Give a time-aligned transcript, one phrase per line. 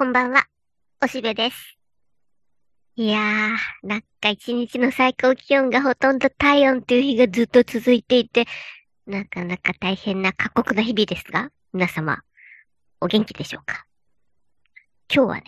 [0.00, 0.46] こんばんは、
[1.04, 1.76] おしべです。
[2.96, 8.46] いやー、なんか一日の最高気温がほとんど体温という日がずっと続いていて、
[9.06, 12.22] なかなか大変な過酷な日々ですが、皆様、
[13.02, 13.84] お元気でしょうか？
[15.14, 15.42] 今日はね、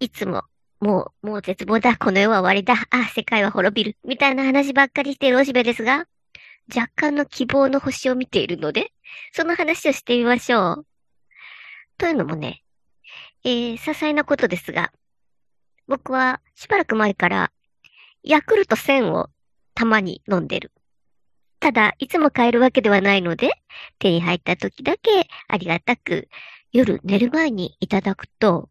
[0.00, 0.44] いつも、
[0.80, 6.06] もう、もう絶望だ、この世は終わりだ、あ、世界は滅びる、みたいな話ばっかりしているおしべですが、
[6.74, 8.92] 若干の希望の星を見ているので、
[9.34, 10.86] その話をしてみましょう。
[11.98, 12.62] というのもね、
[13.44, 14.90] えー、些細なことですが、
[15.86, 17.52] 僕はしばらく前から、
[18.22, 19.28] ヤクルト1000を
[19.74, 20.72] たまに飲んでる。
[21.60, 23.50] ただ、いつも買えるわけではないので、
[23.98, 26.28] 手に入った時だけありがたく、
[26.72, 28.70] 夜寝る前にいただくと、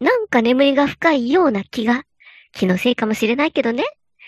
[0.00, 2.04] なんか眠りが深いような気が、
[2.52, 3.84] 気のせいかもしれないけどね、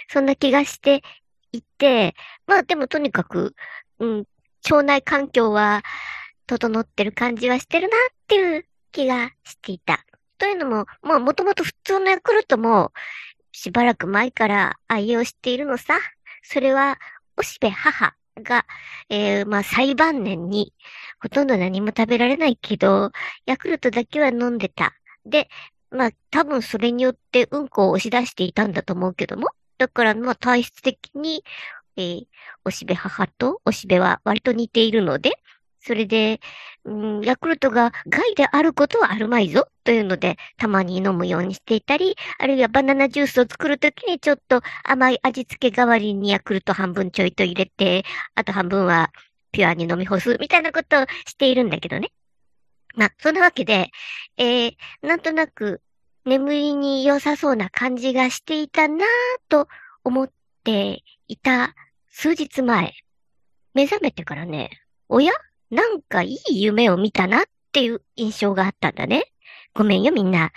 [0.08, 1.02] そんな気がして
[1.50, 2.14] いて、
[2.46, 3.56] まあでもとにかく、
[3.98, 4.24] うん、
[4.70, 5.82] 腸内環境は
[6.46, 10.04] 整ってる感じはしてるなっていう気がしていた。
[10.38, 12.92] というのも、まあもともと普通のヤクルトも
[13.52, 15.98] しばらく前から愛用しているのさ。
[16.42, 16.98] それは、
[17.36, 18.66] おしべ母が、
[19.08, 20.72] えー、まあ最晩年に
[21.20, 23.12] ほとんど何も食べられないけど、
[23.46, 24.92] ヤクルトだけは飲んでた。
[25.24, 25.48] で、
[25.90, 29.48] まあ多分それによってうんこを押し出していたんだと思うけども。
[29.78, 31.44] だからまあ体質的に、
[31.96, 32.26] えー、
[32.64, 35.32] おしべ母とおしべは割と似ているので、
[35.84, 36.40] それで、
[36.84, 49.10] うん、ヤクルトが害であることはあるまいぞというので、たまに飲むようにしていたり、あるいはバナナジュースを作るときにちょっと甘い味付け代わりにヤクルト半分ちょいと入れて、あと半分は
[49.50, 52.10] ピュアに飲み干すみたいなことをしているんだけどね。
[52.94, 53.90] まあ、そんなわけで、
[54.36, 55.80] えー、なんとなく
[56.24, 59.08] 眠りに良さそうな感じがしていたなぁ
[59.48, 59.66] と
[60.04, 60.30] 思っ
[60.62, 61.74] ていた
[62.08, 62.92] 数日前、
[63.74, 64.70] 目覚めてからね、
[65.08, 65.32] おや？
[65.72, 67.42] なんかいい夢を見たなっ
[67.72, 69.24] ていう印象があったんだね。
[69.74, 70.52] ごめんよみんな。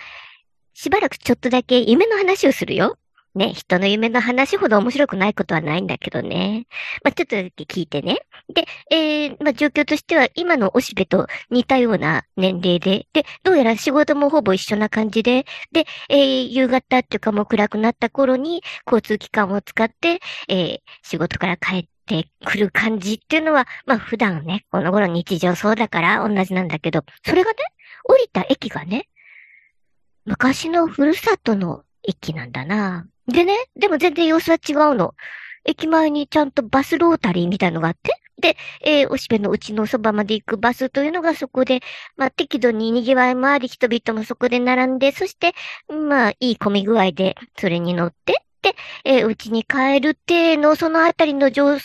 [0.74, 2.98] しばらくちょっとだけ夢の話をするよ。
[3.34, 6.66] ね、人の夢の話ほど面白くないことはないんだけどね。
[7.02, 8.18] まあ、ちょっとだけ聞いてね。
[8.52, 27.56] で、えー、まあ、状況としては今のおしべと似たような年齢で、で、どうやら仕事もほぼ一緒な感じで、で、えー、夕方っていうかもう暗くなった頃に交通機関を使って、えー、仕事から帰って、ってくる感じっていうのは、まあ普段ね、この頃日常そうだから同じなんだけど、それがね、
[28.04, 29.08] 降りた駅がね、
[30.24, 33.06] 昔のふるさとの駅なんだな。
[33.26, 35.14] でね、でも全然様子は違うの。
[35.64, 41.80] 駅前にちゃんとバスロータリーみたいのがあって、で、えー、おしべのうちのそばまで行くバスというのがそこで、
[42.16, 45.54] まあ適度に賑わいもあり、人々もそこで並んで、そして、
[45.88, 48.45] まあいい混み具合で、それに乗って、
[49.04, 51.78] えー、うちに帰るっての、そのあたりの状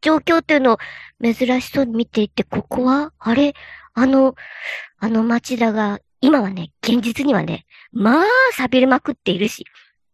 [0.00, 0.78] 状況っていうのを
[1.22, 3.54] 珍しそうに見ていて、ここはあれ
[3.94, 4.34] あの、
[4.98, 9.64] あの町だが、今はね、現実にはね、まあ、錆びれまくっているし、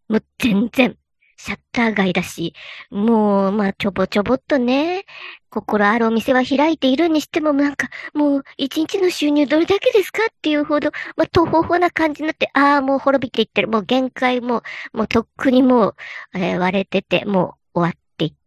[0.08, 0.96] もう全然、
[1.36, 2.54] シャッター街だし、
[2.90, 5.06] もう、まあ、ちょぼちょぼっとね、
[5.50, 13.68] 心あるお店は開いているにしても、なんか、もう、一日の収入どれだけですかっていうほど、まあ、途方法な感じになって、ああ、もう滅びていってる。
[13.68, 14.62] もう限界も、
[14.92, 15.96] もうとっくにもう、
[16.34, 18.00] えー、割れてて、もう終わっ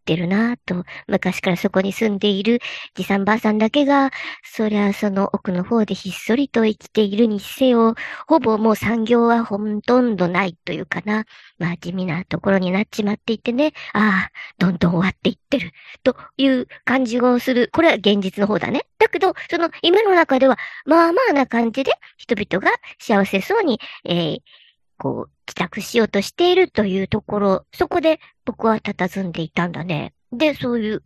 [0.03, 2.59] ってるなと、昔からそこに住んでいる
[2.93, 4.11] じさんばあさんだけが、
[4.43, 7.95] そりゃその奥の方でひっそりと生きているにせよ、
[8.27, 11.25] ほぼもう産業はほとんどないというかな。
[11.57, 15.71] まあ地味なところになっちまっていてね、ああ、どんどん終わっていってる、
[16.03, 17.69] という感じをする。
[17.73, 18.85] これは現実の方だね。
[18.99, 24.39] だけど、その夢の中では、まあまあな感じで、人々が幸せそうに、えー、
[24.97, 30.13] こう、帰宅しようとしているというところ、そこで僕は佇んでいたんだね。
[30.31, 31.03] で、そういう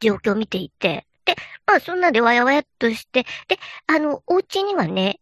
[0.00, 5.20] 状況を見ていて、で、まあそんなでわやわやっとして、で、あの、お家にはね、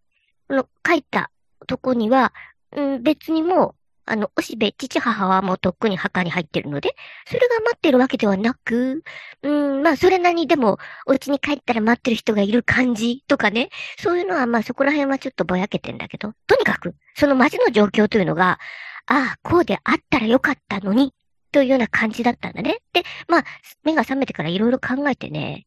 [0.49, 1.31] あの、書いた
[1.67, 2.33] とこには、
[2.73, 3.75] うん、別にもう、
[4.11, 6.95] あの、おしべ、父母はもうとっくに墓に入ってるので、
[7.27, 9.03] それが待ってるわけではなく、
[9.43, 13.69] うん、まあ、それなりにでも、お家に帰ったら待ってる人がいる感じとかね、
[13.99, 18.59] そういうのはまあそこら辺はちょっとぼやけてんだけど、とにかく、その街の状況というのが、
[19.07, 21.13] ああ、こうであったらよかったのに、
[21.53, 22.79] というような感じだったんだね。
[22.93, 23.45] で、まあ、
[23.85, 25.67] 目が覚めてからいろいろ考えてね、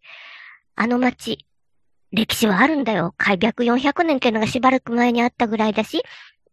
[0.75, 1.45] あの街、
[2.11, 3.13] 歴史はあるんだよ。
[3.17, 6.03] 開闢400年っていうのがしばらく前にあったぐらいだし、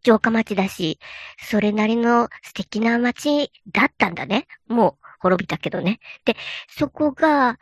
[0.05, 0.99] 城下町だし、
[1.41, 4.47] それなりの素敵な町だったんだね。
[4.69, 6.01] もう滅びたけどね。
[6.25, 6.37] で、
[6.69, 7.59] そこが、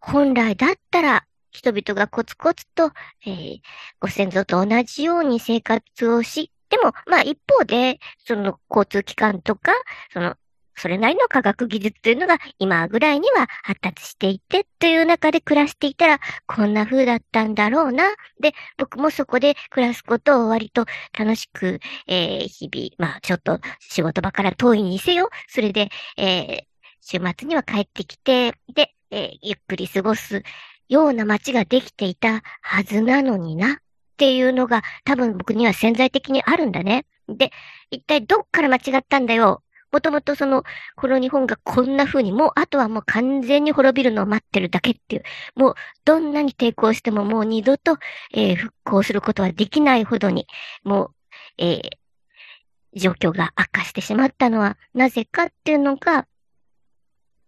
[0.00, 2.92] 本来だったら、人々がコツコツと、
[3.26, 3.60] えー、
[4.00, 9.72] ご先祖と同じように生活をし、でも、まあ一方で、その交通機関とか、
[10.12, 10.36] その、
[10.80, 18.04] それなりの科学技術というのが今ぐらいには発達していてという中で暮らしていたらこんな風だったんだろうな。
[18.40, 20.86] で、僕もそこで暮らすことを割と
[21.18, 26.62] 楽しく、えー、日々、まあちょっと仕事場から遠いにせよ、それで、えー、
[27.02, 30.42] 週末には帰ってきて、で、えー、ゆっくり過ごす
[30.88, 33.74] ような街ができていたはずなのにな。
[33.74, 33.76] っ
[34.20, 37.06] ていうのが多分僕には潜在的にあるんだね。
[37.26, 37.52] で、
[37.90, 39.62] 一体どっから間違ったんだよ。
[39.92, 40.62] もともとその、
[40.96, 45.22] この日本がこんな風に、もうあとはもう完全に滅びるのを待ってるだけっていう、
[45.56, 47.98] もうどんなに抵抗してももう二度と、
[48.34, 50.46] えー、復興することはできないほどに、
[50.84, 51.14] もう、
[51.58, 56.26] えー、状況が悪化してしまったのはなぜかっていうのが、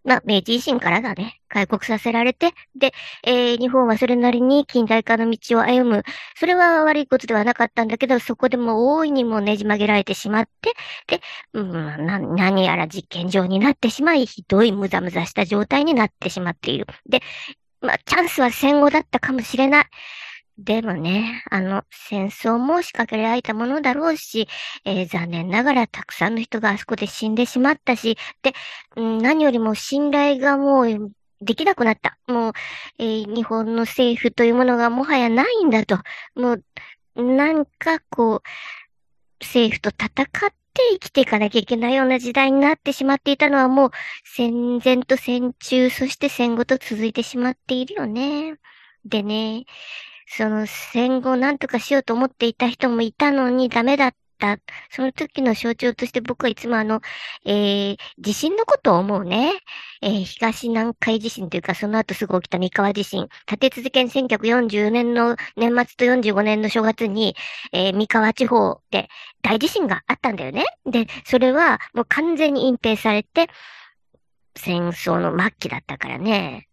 [0.05, 1.41] まあ、明治維新からだね。
[1.49, 2.93] 開国させられて、で、
[3.25, 6.03] えー、日本はそれなりに近代化の道を歩む。
[6.37, 10.75] それは悪いことではなかったんだけど、そこでも大いにもねじ曲げられてしまって、
[11.07, 11.21] で、
[11.53, 11.73] うん、
[12.07, 16.87] な、何やら実験場になってしまい、ひどいムザムザした状態になってしまっている。
[17.09, 17.21] で、
[17.81, 19.85] まあ、チャンスは戦後だったかもしれない。
[20.59, 24.49] でもね、あの、戦争も仕掛けられたものだろうし、
[24.85, 28.53] えー、残念ながらたくさんの人があそこで死んでしまったし、で、
[28.97, 32.19] 何よりも信頼がもうできなくなった。
[32.27, 32.53] もう、
[32.99, 35.99] えー、日本の政府というものがもはやないんだと。
[36.35, 36.53] も
[37.17, 38.43] う、なんかこう、
[39.41, 43.91] 政府と戦って生きていかなきゃいけないような時代になってしまっていたのはもう
[44.25, 48.55] 戦前と戦中、そして戦後と続いてしまっているよね。
[49.05, 49.65] でね、
[50.27, 54.19] その戦後なんとかしようと思っていた人もいたのにダメだった。
[54.91, 57.01] その時の象徴として僕はいつもあの、
[57.45, 59.53] えー、地震のことを思うね。
[60.01, 63.29] えー、東南海地震というか、その後すぐ起きた三河地震。
[63.49, 67.37] 立て続けに1940年の年末と45年の正月に、
[67.73, 69.09] えー、三河地方で
[69.43, 70.65] 大地震があったんだよね。
[70.87, 73.49] で、それはもう完全に隠蔽されて、
[74.57, 76.69] 戦争の末期だったからね。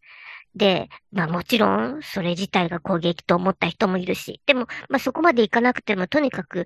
[0.55, 6.65] で、まあもちろん、それ自体が攻撃と思った人もいるし、でも、まあそこまでいかなくても、とにかく、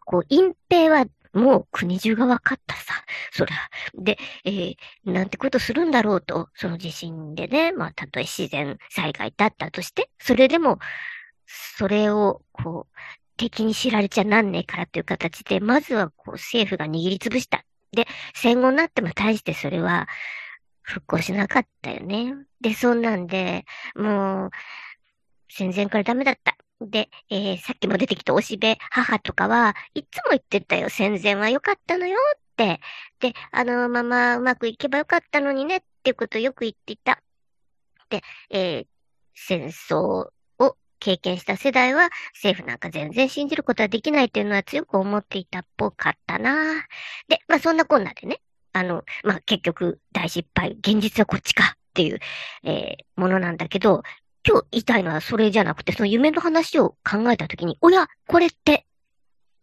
[0.00, 3.04] こう、隠蔽はもう国中が分かったさ。
[3.32, 3.52] そら。
[3.94, 10.78] で、えー、なんてことするんだろうと、その地震でね、まあ、たとえ自然災害だったとして、それでも、
[11.46, 12.96] それを、こう、
[13.36, 17.64] 敵に知られちゃなんねえからという形で、まずは、こう、政府が握りつぶした。
[17.92, 20.08] で、戦後になっても大してそれは、
[20.90, 22.34] 復興しなかったよね。
[22.60, 23.64] で、そんなんで、
[23.94, 24.50] もう、
[25.48, 26.56] 戦前からダメだった。
[26.80, 30.88] で、えー、さっきも出てきたおしべ母とかは、いつも言ってたよ。
[30.88, 32.80] 戦前は良かったのよって。
[33.20, 37.22] で、あのままうまくいけばよかったのにねっていうことをよく言っていた。
[38.08, 38.86] で、えー、
[39.34, 39.96] 戦争
[40.58, 46.86] を経験した世代は政府なんか全然信じることはできないっていうのは強く思っていたっぽかったな。
[47.28, 48.40] で、まあそんなこんなでね、
[48.72, 52.20] あの、まあ、結局大失敗、現実はこっちかっていう、
[52.64, 54.02] えー、ものなんだけど、
[54.46, 58.86] 今日言いたいのはそれじゃなくて、その夢の話を考えたときに、おや、これって、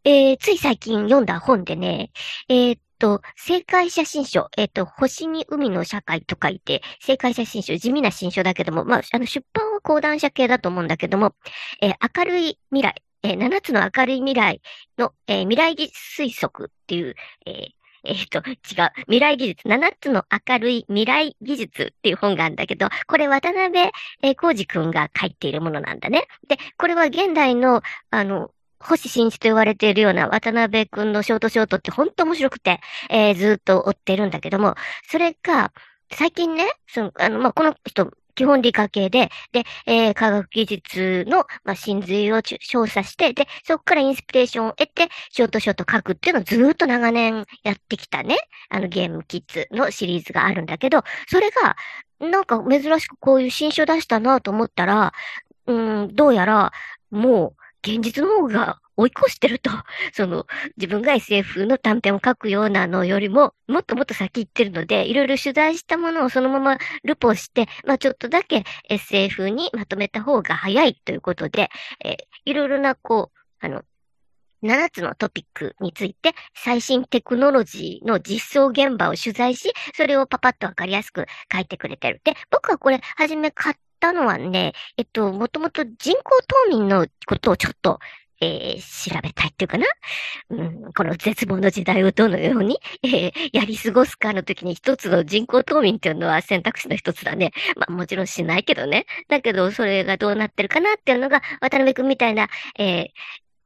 [0.03, 2.11] えー、つい最近読んだ本でね、
[2.47, 11.35] えー、っと、正解写真書、えー、っと、星に海の社会と書いて、正解写真書、地味な新書だけども、まあ、あの、出版は講談社系だと思うんだけども、
[11.81, 14.61] え、明るい未来、えー、7つの明るい未来
[14.97, 15.91] の、え、未来実
[16.25, 17.15] 推測っていう、
[17.45, 17.69] え、
[18.07, 18.91] えっ、ー、と、違う。
[19.01, 19.67] 未来技術。
[19.67, 26.27] 7つの明るい未来技術っていう本があるんだけど、これ渡辺、えー、浩二くんが書いているものなんだね。
[26.47, 34.75] で、これは現代の、あの、星新一と言われているような渡辺くんのショートショートって本当面白くて、えー、ずっと追ってるんだけども、
[35.09, 35.73] それが、
[36.11, 48.37] 最近ね、その、あの、まあ、この人、基本理科系で、で、えー、科学技術の、まあ、真髄を調査して、で、そこからインスピレーションを得て、ショートショート書くっていうのをずっと長年やってきたね、
[48.69, 51.75] あのゲームキッズのシリーズがあるんだけど、それが、
[52.19, 55.13] なんか珍しくこういう新書出したなと思ったら、
[55.65, 56.71] うん、どうやら、
[57.09, 59.69] もう、現実の方が追い越してると、
[60.13, 71.69] その、自分が SF の短編を書くようなのよりも、もっともっと先行ってるので、いろいろ取材したものをそのままルポして、まあちょっとだけ SF にまとめた方が早いということで、
[72.03, 72.15] えー、
[72.45, 73.83] いろいろな、こう、あの、
[74.63, 82.21] 7つのトピックについて最新テクノロジーの実装現場を取材し、それをパパッとわかりやすく書いてくれてる。
[82.23, 86.39] で、僕はこれ、はじめ買ったのはね、えっと、もともと人工
[86.69, 87.99] 冬眠のことをちょっと
[88.39, 89.85] えー、調べたいっていうかな。
[90.49, 97.51] うん、この絶望の時代をどのように、えー、やり過ごすかの時に一つの人工冬眠っていうのは選択肢の一つだね。
[97.75, 99.05] まあもちろんしないけどね。
[99.27, 103.07] だけど、それがどうなってるかなっていうのが、渡辺くんみたいな、えー、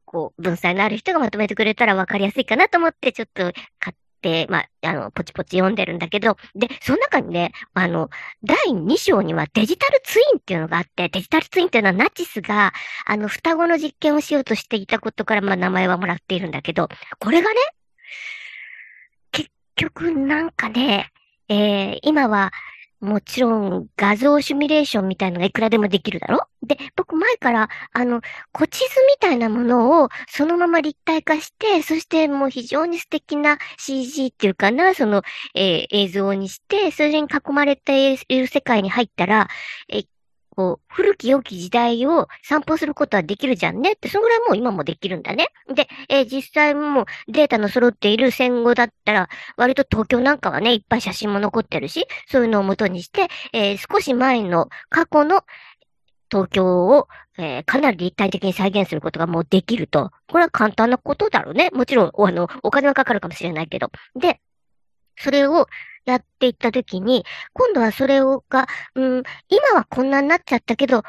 [0.05, 8.10] こう、文才のある人がまとめてくれたら分かりやすいかなと思って、ちょっと買っで、まあ、あの、ポチポチ読んでるんだけど、で、その中にね、あの、
[8.44, 12.74] 第2章にはデジタルツインっていうのがあって、デジタルツインっていうのはナチスが、
[13.06, 17.56] あの、双子の実験をしようとしていたことから、まあ、名前はもらっているんだけど、これがね、
[19.32, 21.12] 結局なんかね、
[21.50, 22.51] えー、今は、
[23.01, 26.48] もちろん画像シミュレーションみたいのがいくらでもできるだろ？
[26.63, 28.22] で、僕前から、あの、
[28.55, 35.24] 古地図みたいなものをそのまま立体化して、そしてもう非常に素敵な CG っていうかな、その、
[35.55, 39.50] えー、映像にして、それに囲まれている世界に入ったら、
[39.89, 40.05] えー、
[40.55, 45.48] こう、古き良き時代を散歩することはできるじゃんねって、そのぐらいもう今もできるんだね。
[45.74, 55.43] で、えー、実際もうデータの揃っている戦後だったら、割と東京なんかはね、いっぱい写真も残ってるし、そういうのを元にして、えー、少し前の過去の
[56.29, 60.12] 東京を、えー、かなり立体的に再現することがもうできると。
[60.27, 61.70] これは簡単なことだろうね。
[61.74, 63.91] もちろん、あの、お金はかかるかもしれないけど。
[64.15, 64.39] で、
[65.17, 65.67] それを、
[66.05, 71.03] やっていったときに、今度はそれをが、うん、今はこんなになっちゃったけど、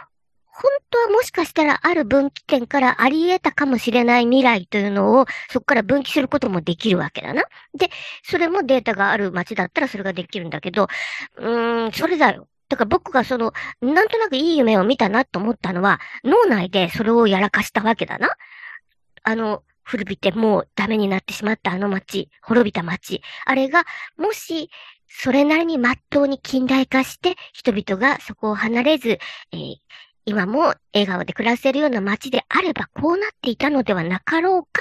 [0.54, 7.44] 本当はもしかしたらある分岐点からあり得たかもしれない未来というのをそこから分岐することもできるわけだな。
[7.74, 7.90] で、
[8.22, 10.88] それもデータがある街だったらそれができるんだけど、
[11.38, 12.48] うーん、それだよ。
[12.68, 18.30] だから僕がその、なんとなくいい夢を見たなと思ったのは、脳内でそれをやらかしたわけだな。
[19.24, 23.22] あの、古びてもうダメになってしまったあの街、滅びた街。
[23.44, 23.84] あれが、
[24.16, 24.70] もし、
[25.08, 29.18] それなりに真っ当に近代化して、人々がそこを離れず、
[29.52, 29.76] えー、
[30.24, 34.80] 今も笑顔で暮らせるような街であれば、こうなっていたのではなかろうか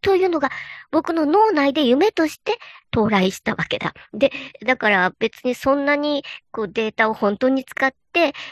[0.00, 0.50] というのが
[0.90, 2.58] 僕の脳内で夢として
[2.92, 3.94] 到来したわけだ。
[4.12, 4.32] で、
[4.64, 8.07] だから別にそんなにこうデータを本当に使って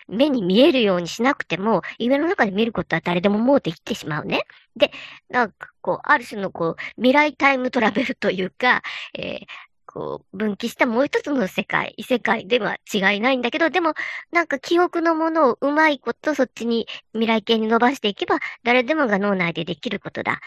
[0.08, 4.44] 目に見えるようにしなくても、夢の中で見ることは誰でももうできてしまうね。
[4.76, 4.92] で、
[5.30, 8.82] なんかこう、ある種のこう、未来タイムトラベルというか、
[9.14, 9.46] えー、
[9.86, 13.94] こう、分岐したもう一つの世界、異世界では違いないんだけど、でも、
[14.32, 20.40] なんか記憶のものをうまいことそっちに未来系に伸ばしていけば、誰でもが脳内でできることだ。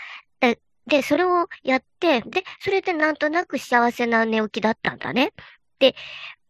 [0.90, 5.34] で、それをやって、で、それでなんとなく幸せな寝起きだったんだね。
[5.80, 5.96] で、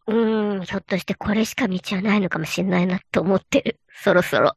[0.06, 3.80] うん、ひょっとしてこれしか道はないのかもしれないなと思ってる。
[4.02, 4.56] そろそろ。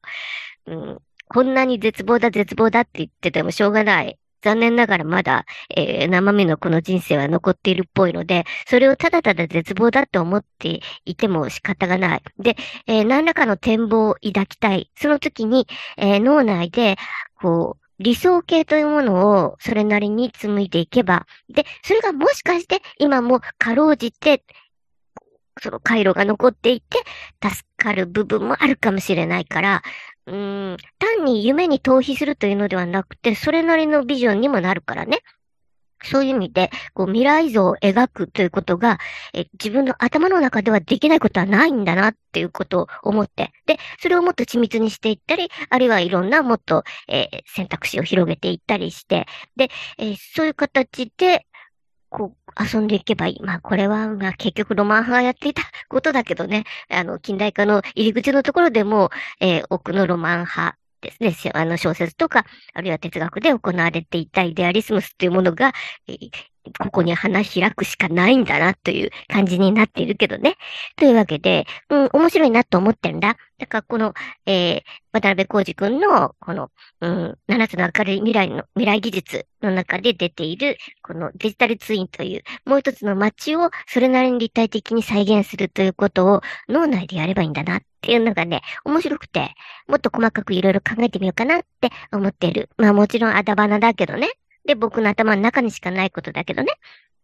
[0.67, 4.17] うん、こんなに絶望だ絶望だって言っててもしょうがない。
[4.41, 12.23] 残念ながらまだ、えー、生身のこの人生は残っているっぽいので、それをただただ絶望だと思っていても仕方がない。
[12.39, 14.91] で、えー、何らかの展望を抱きたい。
[14.97, 16.97] その時に、えー、脳内で、
[17.39, 24.43] こう、理想形というものをそれなりに紡いでいけば、で、それがもしかして今もかろうじて、
[25.61, 26.99] その回路が残っていて、
[27.41, 29.83] 助かる部分もあるかもしれないから、
[30.25, 35.19] うん、単に夢に逃避するというのではなくて、それなりのビジョンにもなるからね。
[36.03, 38.99] そういう意味で、こう未来像を描くということが、
[39.33, 51.45] え自分の頭の中ではできないことはないんだなっていうことを思って、で、それをもっと緻密にしていったり、あるいはいろんなもっと、えー、選択肢を広げていったりして、で、えー、そういう形で、
[52.13, 53.41] こう、遊んでいけばいい。
[53.41, 65.73] まあ、これは、まあ、結局ロマン派がやっていたことだけどね、あの、近代化の入り口のところでも、えー、奥のロマン派ですね、あの小説とか、あるいは哲学で行われていたイデアリスムスというものが、
[66.07, 66.29] えー、
[66.79, 70.55] ここに花開くしかないんだなという感じになっているけどね。
[70.95, 73.37] というわけで、うん、面白いなと思ってるんだ。
[73.59, 74.13] だからこの、
[74.45, 74.81] えー、
[75.13, 89.53] 渡辺浩二君の、この、うん、七つの明るい未来の、未来技術の中で出ている、このデジタルツインという、もう一つの街をそれなりに立体的に再現するということを脳内でやればいいんだなっていうのがね、面白くて、
[89.87, 92.69] もっと細かくいろいろ考えてみようかなって思っている。
[92.77, 94.29] まあもちろんあだ花だけどね。
[94.65, 96.71] で、僕の頭の中にしかないことだけどね。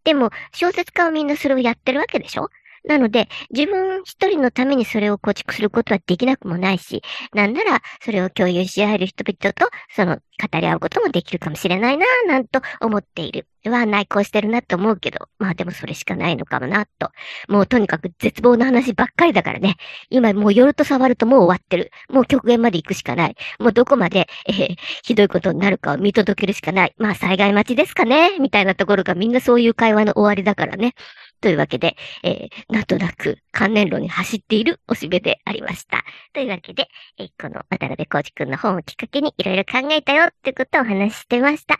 [0.04, 2.50] でも、小説家はみんなそれをやってるわけでしょ？
[2.84, 7.02] なので、自分一人のためにそれを構築することはできなくもないし、
[7.34, 13.46] なんなら、それを共有し合える人々と、その、語り合うこともできるかもしれないな、なんと思っている。
[13.68, 17.10] は内向してるなと思うけど、まあでもそれしかないのかもな、と。
[17.48, 19.76] もうとにかく絶望の話ばっかりだからね。
[20.08, 21.90] 今もう夜と触るともう終わってる。
[22.08, 23.36] もう極限まで行くしかない。
[23.58, 26.94] もうどこまで、えー、ひどいことになるかを見届けるしかない。
[26.96, 30.94] まあ災害待ちですかねみたいなところがみんなそういう会話の終わりだからね。
[31.40, 36.04] というわけで、えー、なんとなく関連路に走っているおしべでありました。
[36.32, 41.78] というわけで、えー、この渡辺浩二くんの本をきっかけにいろいろ考えたよってことをお話ししてました。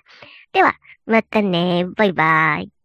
[0.53, 0.75] では、
[1.07, 1.87] またね。
[1.97, 2.80] バイバイ。